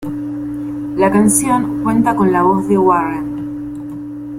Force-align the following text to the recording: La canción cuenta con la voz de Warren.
La 0.97 1.11
canción 1.11 1.83
cuenta 1.83 2.15
con 2.15 2.31
la 2.31 2.41
voz 2.41 2.67
de 2.67 2.75
Warren. 2.75 4.17